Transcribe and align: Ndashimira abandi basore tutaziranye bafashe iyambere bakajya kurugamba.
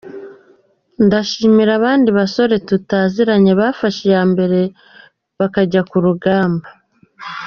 Ndashimira 1.05 1.71
abandi 1.79 2.09
basore 2.17 2.55
tutaziranye 2.67 3.51
bafashe 3.61 4.01
iyambere 4.07 4.59
bakajya 5.39 5.81
kurugamba. 5.89 6.67